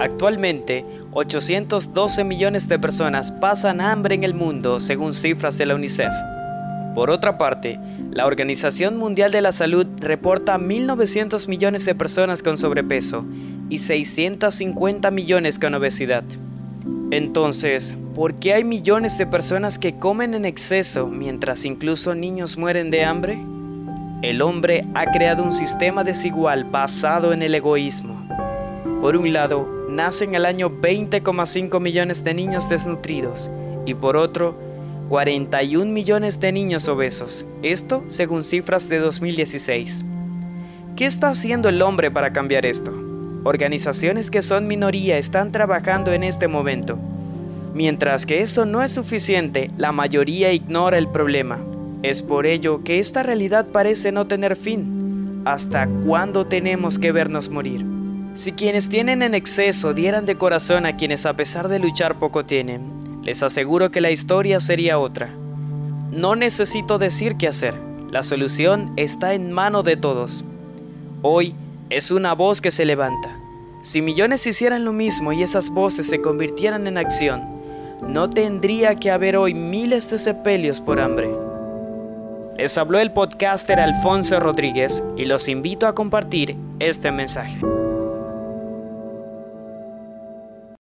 Actualmente, 0.00 0.86
812 1.12 2.24
millones 2.24 2.68
de 2.68 2.78
personas 2.78 3.30
pasan 3.30 3.82
hambre 3.82 4.14
en 4.14 4.24
el 4.24 4.32
mundo 4.32 4.80
según 4.80 5.12
cifras 5.12 5.58
de 5.58 5.66
la 5.66 5.74
UNICEF. 5.74 6.12
Por 6.94 7.10
otra 7.10 7.36
parte, 7.36 7.78
la 8.10 8.26
Organización 8.26 8.96
Mundial 8.96 9.30
de 9.30 9.42
la 9.42 9.52
Salud 9.52 9.86
reporta 9.98 10.56
1.900 10.56 11.46
millones 11.48 11.84
de 11.84 11.94
personas 11.94 12.42
con 12.42 12.56
sobrepeso 12.56 13.26
y 13.68 13.78
650 13.78 15.10
millones 15.10 15.58
con 15.58 15.74
obesidad. 15.74 16.24
Entonces, 17.10 17.94
¿por 18.14 18.34
qué 18.36 18.54
hay 18.54 18.64
millones 18.64 19.18
de 19.18 19.26
personas 19.26 19.78
que 19.78 19.98
comen 19.98 20.32
en 20.32 20.46
exceso 20.46 21.08
mientras 21.08 21.66
incluso 21.66 22.14
niños 22.14 22.56
mueren 22.56 22.90
de 22.90 23.04
hambre? 23.04 23.38
El 24.22 24.40
hombre 24.40 24.86
ha 24.94 25.10
creado 25.12 25.44
un 25.44 25.52
sistema 25.52 26.04
desigual 26.04 26.64
basado 26.64 27.34
en 27.34 27.42
el 27.42 27.54
egoísmo. 27.54 28.26
Por 29.02 29.16
un 29.16 29.32
lado, 29.32 29.79
nacen 29.90 30.36
al 30.36 30.46
año 30.46 30.70
20,5 30.70 31.80
millones 31.80 32.24
de 32.24 32.34
niños 32.34 32.68
desnutridos 32.68 33.50
y 33.86 33.94
por 33.94 34.16
otro, 34.16 34.54
41 35.08 35.90
millones 35.90 36.38
de 36.38 36.52
niños 36.52 36.88
obesos, 36.88 37.44
esto 37.62 38.04
según 38.06 38.44
cifras 38.44 38.88
de 38.88 38.98
2016. 38.98 40.04
¿Qué 40.96 41.06
está 41.06 41.30
haciendo 41.30 41.68
el 41.68 41.82
hombre 41.82 42.10
para 42.10 42.32
cambiar 42.32 42.64
esto? 42.64 42.92
Organizaciones 43.42 44.30
que 44.30 44.42
son 44.42 44.66
minoría 44.66 45.18
están 45.18 45.50
trabajando 45.50 46.12
en 46.12 46.22
este 46.22 46.46
momento. 46.46 46.98
Mientras 47.74 48.26
que 48.26 48.42
eso 48.42 48.66
no 48.66 48.82
es 48.82 48.92
suficiente, 48.92 49.70
la 49.76 49.92
mayoría 49.92 50.52
ignora 50.52 50.98
el 50.98 51.08
problema. 51.08 51.58
Es 52.02 52.22
por 52.22 52.46
ello 52.46 52.82
que 52.84 52.98
esta 52.98 53.22
realidad 53.22 53.66
parece 53.72 54.12
no 54.12 54.26
tener 54.26 54.56
fin. 54.56 55.42
¿Hasta 55.44 55.88
cuándo 56.04 56.46
tenemos 56.46 56.98
que 56.98 57.12
vernos 57.12 57.48
morir? 57.48 57.99
Si 58.34 58.52
quienes 58.52 58.88
tienen 58.88 59.22
en 59.22 59.34
exceso 59.34 59.92
dieran 59.92 60.24
de 60.24 60.36
corazón 60.36 60.86
a 60.86 60.96
quienes 60.96 61.26
a 61.26 61.34
pesar 61.34 61.68
de 61.68 61.78
luchar 61.78 62.18
poco 62.18 62.44
tienen, 62.44 62.82
les 63.22 63.42
aseguro 63.42 63.90
que 63.90 64.00
la 64.00 64.10
historia 64.10 64.60
sería 64.60 64.98
otra. 64.98 65.28
No 66.12 66.36
necesito 66.36 66.98
decir 66.98 67.36
qué 67.36 67.48
hacer, 67.48 67.74
la 68.10 68.22
solución 68.22 68.92
está 68.96 69.34
en 69.34 69.52
mano 69.52 69.82
de 69.82 69.96
todos. 69.96 70.44
Hoy 71.22 71.54
es 71.90 72.10
una 72.10 72.34
voz 72.34 72.60
que 72.60 72.70
se 72.70 72.84
levanta. 72.84 73.36
Si 73.82 74.00
millones 74.00 74.46
hicieran 74.46 74.84
lo 74.84 74.92
mismo 74.92 75.32
y 75.32 75.42
esas 75.42 75.70
voces 75.70 76.06
se 76.06 76.20
convirtieran 76.20 76.86
en 76.86 76.98
acción, 76.98 77.42
no 78.06 78.30
tendría 78.30 78.94
que 78.94 79.10
haber 79.10 79.36
hoy 79.36 79.54
miles 79.54 80.08
de 80.10 80.18
sepelios 80.18 80.80
por 80.80 81.00
hambre. 81.00 81.30
Les 82.56 82.76
habló 82.78 82.98
el 82.98 83.12
podcaster 83.12 83.80
Alfonso 83.80 84.38
Rodríguez 84.38 85.02
y 85.16 85.24
los 85.24 85.48
invito 85.48 85.86
a 85.86 85.94
compartir 85.94 86.56
este 86.78 87.10
mensaje. 87.10 87.58